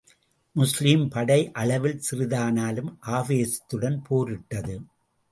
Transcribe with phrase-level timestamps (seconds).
[0.55, 4.75] முஸ்லிம் படை அளவில் சிறிதானாலும், ஆவேசத்துடன் போரிட்டது.